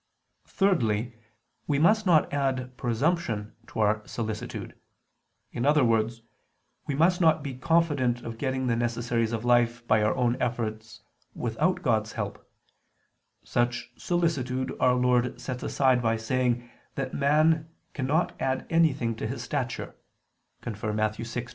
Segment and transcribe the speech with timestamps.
[0.47, 1.13] Thirdly,
[1.67, 4.73] we must not add presumption to our solicitude;
[5.51, 6.23] in other words,
[6.87, 11.01] we must not be confident of getting the necessaries of life by our own efforts
[11.35, 12.49] without God's help:
[13.43, 19.27] such solicitude Our Lord sets aside by saying that a man cannot add anything to
[19.27, 19.93] his stature
[20.65, 20.65] (Matt.
[20.77, 21.49] 6:27).